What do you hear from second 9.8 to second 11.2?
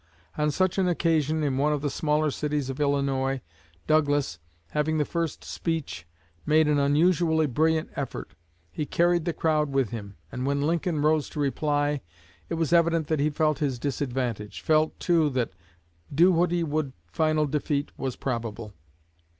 him; and when Lincoln